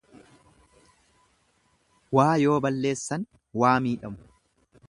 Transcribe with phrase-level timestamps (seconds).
[2.19, 3.29] Waa yoo balleessan
[3.65, 4.27] waa miidhamu.